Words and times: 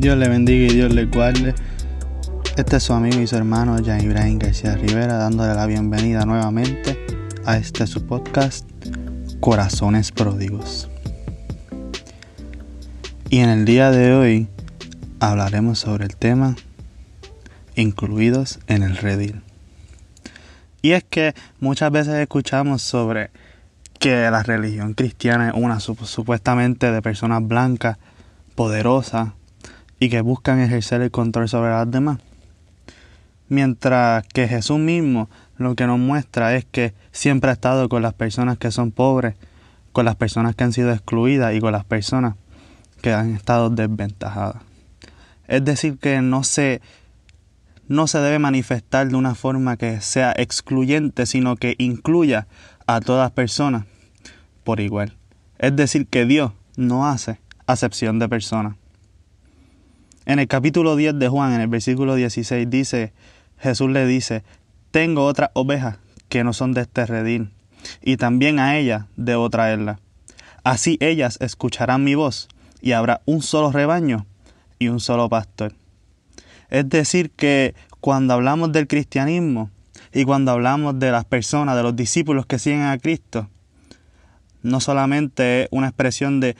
Dios 0.00 0.16
le 0.16 0.30
bendiga 0.30 0.72
y 0.72 0.76
Dios 0.76 0.94
le 0.94 1.04
guarde. 1.04 1.54
Este 2.56 2.76
es 2.78 2.82
su 2.82 2.94
amigo 2.94 3.20
y 3.20 3.26
su 3.26 3.36
hermano 3.36 3.76
Jan 3.84 4.02
Ibrahim 4.02 4.38
García 4.38 4.74
Rivera 4.74 5.18
dándole 5.18 5.52
la 5.52 5.66
bienvenida 5.66 6.24
nuevamente 6.24 6.98
a 7.44 7.58
este 7.58 7.86
su 7.86 8.06
podcast 8.06 8.66
Corazones 9.40 10.10
Pródigos. 10.10 10.88
Y 13.28 13.40
en 13.40 13.50
el 13.50 13.66
día 13.66 13.90
de 13.90 14.14
hoy 14.14 14.48
hablaremos 15.20 15.80
sobre 15.80 16.06
el 16.06 16.16
tema 16.16 16.56
incluidos 17.74 18.58
en 18.68 18.82
el 18.82 18.96
redil. 18.96 19.42
Y 20.80 20.92
es 20.92 21.04
que 21.04 21.34
muchas 21.58 21.92
veces 21.92 22.14
escuchamos 22.14 22.80
sobre 22.80 23.28
que 23.98 24.30
la 24.30 24.42
religión 24.42 24.94
cristiana 24.94 25.50
es 25.50 25.54
una 25.54 25.78
supuestamente 25.78 26.90
de 26.90 27.02
personas 27.02 27.46
blancas, 27.46 27.98
poderosas 28.54 29.32
y 30.00 30.08
que 30.08 30.22
buscan 30.22 30.58
ejercer 30.60 31.02
el 31.02 31.12
control 31.12 31.48
sobre 31.48 31.70
las 31.70 31.88
demás. 31.88 32.18
Mientras 33.48 34.26
que 34.26 34.48
Jesús 34.48 34.78
mismo 34.78 35.28
lo 35.56 35.76
que 35.76 35.86
nos 35.86 35.98
muestra 35.98 36.56
es 36.56 36.64
que 36.64 36.94
siempre 37.12 37.50
ha 37.50 37.52
estado 37.52 37.88
con 37.88 38.02
las 38.02 38.14
personas 38.14 38.58
que 38.58 38.70
son 38.70 38.90
pobres, 38.90 39.34
con 39.92 40.06
las 40.06 40.16
personas 40.16 40.56
que 40.56 40.64
han 40.64 40.72
sido 40.72 40.90
excluidas 40.90 41.54
y 41.54 41.60
con 41.60 41.72
las 41.72 41.84
personas 41.84 42.34
que 43.02 43.12
han 43.12 43.34
estado 43.34 43.68
desventajadas. 43.68 44.62
Es 45.48 45.64
decir, 45.64 45.98
que 45.98 46.22
no 46.22 46.44
se, 46.44 46.80
no 47.88 48.06
se 48.06 48.20
debe 48.20 48.38
manifestar 48.38 49.08
de 49.08 49.16
una 49.16 49.34
forma 49.34 49.76
que 49.76 50.00
sea 50.00 50.32
excluyente, 50.36 51.26
sino 51.26 51.56
que 51.56 51.74
incluya 51.78 52.46
a 52.86 53.00
todas 53.00 53.32
personas 53.32 53.84
por 54.64 54.80
igual. 54.80 55.16
Es 55.58 55.76
decir, 55.76 56.06
que 56.06 56.24
Dios 56.24 56.52
no 56.76 57.06
hace 57.06 57.38
acepción 57.66 58.18
de 58.18 58.28
personas. 58.28 58.79
En 60.30 60.38
el 60.38 60.46
capítulo 60.46 60.94
10 60.94 61.18
de 61.18 61.28
Juan, 61.28 61.54
en 61.54 61.60
el 61.60 61.66
versículo 61.66 62.14
16, 62.14 62.70
dice, 62.70 63.12
Jesús 63.58 63.90
le 63.90 64.06
dice, 64.06 64.44
tengo 64.92 65.24
otras 65.24 65.50
ovejas 65.54 65.98
que 66.28 66.44
no 66.44 66.52
son 66.52 66.72
de 66.72 66.82
este 66.82 67.04
redil, 67.04 67.50
y 68.00 68.16
también 68.16 68.60
a 68.60 68.78
ellas 68.78 69.06
debo 69.16 69.50
traerlas. 69.50 69.98
Así 70.62 70.98
ellas 71.00 71.36
escucharán 71.40 72.04
mi 72.04 72.14
voz, 72.14 72.46
y 72.80 72.92
habrá 72.92 73.22
un 73.24 73.42
solo 73.42 73.72
rebaño 73.72 74.24
y 74.78 74.86
un 74.86 75.00
solo 75.00 75.28
pastor. 75.28 75.74
Es 76.68 76.88
decir, 76.88 77.32
que 77.32 77.74
cuando 77.98 78.32
hablamos 78.32 78.70
del 78.70 78.86
cristianismo 78.86 79.68
y 80.12 80.22
cuando 80.22 80.52
hablamos 80.52 80.96
de 81.00 81.10
las 81.10 81.24
personas, 81.24 81.74
de 81.74 81.82
los 81.82 81.96
discípulos 81.96 82.46
que 82.46 82.60
siguen 82.60 82.82
a 82.82 82.98
Cristo, 82.98 83.48
no 84.62 84.78
solamente 84.78 85.62
es 85.62 85.68
una 85.72 85.88
expresión 85.88 86.38
de 86.38 86.54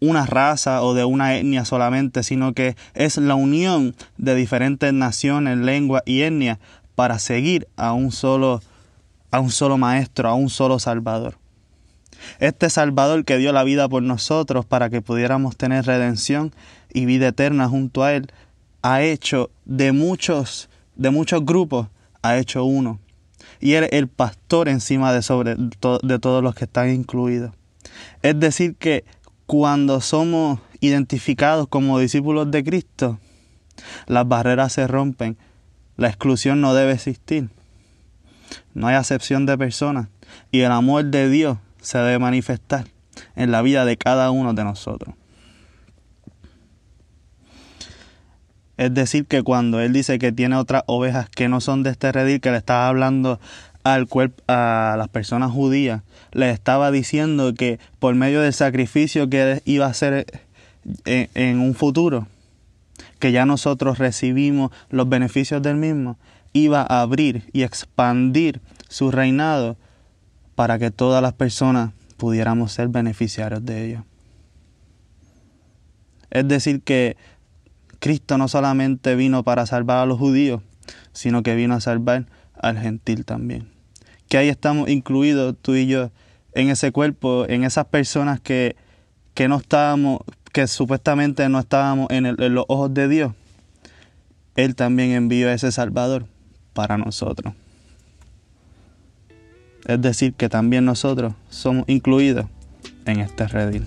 una 0.00 0.26
raza 0.26 0.82
o 0.82 0.94
de 0.94 1.04
una 1.04 1.36
etnia 1.36 1.64
solamente, 1.64 2.22
sino 2.22 2.52
que 2.52 2.76
es 2.94 3.16
la 3.16 3.34
unión 3.34 3.94
de 4.18 4.34
diferentes 4.34 4.92
naciones, 4.92 5.58
lenguas 5.58 6.02
y 6.06 6.22
etnias 6.22 6.58
para 6.94 7.18
seguir 7.18 7.68
a 7.76 7.92
un 7.92 8.12
solo 8.12 8.60
a 9.30 9.40
un 9.40 9.50
solo 9.50 9.76
maestro, 9.76 10.28
a 10.28 10.34
un 10.34 10.48
solo 10.48 10.78
salvador. 10.78 11.36
Este 12.38 12.70
salvador 12.70 13.24
que 13.24 13.36
dio 13.36 13.52
la 13.52 13.64
vida 13.64 13.88
por 13.88 14.02
nosotros 14.02 14.64
para 14.64 14.88
que 14.88 15.02
pudiéramos 15.02 15.56
tener 15.56 15.84
redención 15.84 16.54
y 16.92 17.04
vida 17.04 17.28
eterna 17.28 17.68
junto 17.68 18.02
a 18.02 18.14
él, 18.14 18.30
ha 18.82 19.02
hecho 19.02 19.50
de 19.64 19.92
muchos 19.92 20.68
de 20.94 21.10
muchos 21.10 21.44
grupos, 21.44 21.88
ha 22.22 22.38
hecho 22.38 22.64
uno. 22.64 22.98
Y 23.60 23.74
él 23.74 23.88
el 23.92 24.08
pastor 24.08 24.68
encima 24.68 25.12
de 25.12 25.22
sobre 25.22 25.54
de 25.56 26.18
todos 26.18 26.42
los 26.42 26.54
que 26.54 26.64
están 26.64 26.90
incluidos. 26.90 27.52
Es 28.22 28.38
decir 28.38 28.74
que 28.76 29.04
cuando 29.46 30.00
somos 30.00 30.60
identificados 30.80 31.68
como 31.68 31.98
discípulos 31.98 32.50
de 32.50 32.64
Cristo, 32.64 33.18
las 34.06 34.26
barreras 34.26 34.72
se 34.72 34.86
rompen, 34.86 35.36
la 35.96 36.08
exclusión 36.08 36.60
no 36.60 36.74
debe 36.74 36.92
existir, 36.92 37.48
no 38.74 38.88
hay 38.88 38.96
acepción 38.96 39.46
de 39.46 39.56
personas 39.56 40.08
y 40.50 40.60
el 40.60 40.72
amor 40.72 41.04
de 41.06 41.28
Dios 41.28 41.58
se 41.80 41.98
debe 41.98 42.18
manifestar 42.18 42.86
en 43.34 43.50
la 43.50 43.62
vida 43.62 43.84
de 43.84 43.96
cada 43.96 44.30
uno 44.30 44.52
de 44.52 44.64
nosotros. 44.64 45.14
Es 48.76 48.92
decir, 48.92 49.26
que 49.26 49.42
cuando 49.42 49.80
Él 49.80 49.92
dice 49.92 50.18
que 50.18 50.32
tiene 50.32 50.56
otras 50.56 50.82
ovejas 50.86 51.30
que 51.30 51.48
no 51.48 51.60
son 51.62 51.82
de 51.82 51.90
este 51.90 52.12
redil, 52.12 52.40
que 52.40 52.50
le 52.50 52.58
estaba 52.58 52.88
hablando 52.88 53.40
al 53.94 54.08
a 54.48 54.96
las 54.98 55.08
personas 55.08 55.52
judías, 55.52 56.02
le 56.32 56.50
estaba 56.50 56.90
diciendo 56.90 57.54
que 57.54 57.78
por 58.00 58.16
medio 58.16 58.40
del 58.40 58.52
sacrificio 58.52 59.30
que 59.30 59.62
iba 59.64 59.86
a 59.86 59.90
hacer 59.90 60.26
en, 61.04 61.28
en 61.34 61.60
un 61.60 61.74
futuro, 61.74 62.26
que 63.20 63.30
ya 63.30 63.46
nosotros 63.46 63.98
recibimos 63.98 64.72
los 64.90 65.08
beneficios 65.08 65.62
del 65.62 65.76
mismo, 65.76 66.18
iba 66.52 66.80
a 66.80 67.00
abrir 67.00 67.44
y 67.52 67.62
expandir 67.62 68.60
su 68.88 69.12
reinado 69.12 69.76
para 70.56 70.80
que 70.80 70.90
todas 70.90 71.22
las 71.22 71.34
personas 71.34 71.92
pudiéramos 72.16 72.72
ser 72.72 72.88
beneficiarios 72.88 73.64
de 73.64 73.86
ello. 73.86 74.04
Es 76.30 76.48
decir, 76.48 76.82
que 76.82 77.16
Cristo 78.00 78.36
no 78.36 78.48
solamente 78.48 79.14
vino 79.14 79.44
para 79.44 79.64
salvar 79.64 79.98
a 79.98 80.06
los 80.06 80.18
judíos, 80.18 80.60
sino 81.12 81.44
que 81.44 81.54
vino 81.54 81.74
a 81.74 81.80
salvar 81.80 82.26
al 82.60 82.78
gentil 82.78 83.24
también 83.24 83.75
que 84.28 84.38
ahí 84.38 84.48
estamos 84.48 84.88
incluidos 84.88 85.54
tú 85.60 85.74
y 85.74 85.86
yo 85.86 86.10
en 86.52 86.70
ese 86.70 86.92
cuerpo, 86.92 87.44
en 87.48 87.64
esas 87.64 87.86
personas 87.86 88.40
que, 88.40 88.76
que 89.34 89.48
no 89.48 89.56
estábamos, 89.56 90.20
que 90.52 90.66
supuestamente 90.66 91.48
no 91.48 91.58
estábamos 91.58 92.10
en, 92.10 92.26
en 92.26 92.54
los 92.54 92.64
ojos 92.68 92.92
de 92.94 93.08
Dios. 93.08 93.32
Él 94.56 94.74
también 94.74 95.12
envió 95.12 95.48
a 95.48 95.52
ese 95.52 95.70
Salvador 95.70 96.26
para 96.72 96.96
nosotros. 96.96 97.54
Es 99.86 100.00
decir, 100.00 100.34
que 100.34 100.48
también 100.48 100.84
nosotros 100.84 101.34
somos 101.48 101.84
incluidos 101.88 102.46
en 103.04 103.20
este 103.20 103.46
redil. 103.46 103.86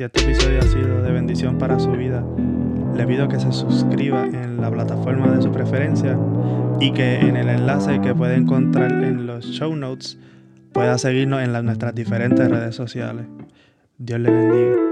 Si 0.00 0.04
este 0.04 0.22
episodio 0.22 0.60
ha 0.60 0.62
sido 0.62 1.02
de 1.02 1.12
bendición 1.12 1.58
para 1.58 1.78
su 1.78 1.90
vida, 1.90 2.24
le 2.96 3.06
pido 3.06 3.28
que 3.28 3.38
se 3.38 3.52
suscriba 3.52 4.24
en 4.24 4.58
la 4.58 4.70
plataforma 4.70 5.30
de 5.30 5.42
su 5.42 5.52
preferencia 5.52 6.18
y 6.80 6.90
que 6.94 7.16
en 7.20 7.36
el 7.36 7.50
enlace 7.50 8.00
que 8.00 8.14
puede 8.14 8.36
encontrar 8.36 8.92
en 8.92 9.26
los 9.26 9.44
show 9.44 9.76
notes 9.76 10.16
pueda 10.72 10.96
seguirnos 10.96 11.42
en 11.42 11.52
nuestras 11.66 11.94
diferentes 11.94 12.48
redes 12.48 12.74
sociales. 12.74 13.26
Dios 13.98 14.20
le 14.20 14.30
bendiga. 14.30 14.89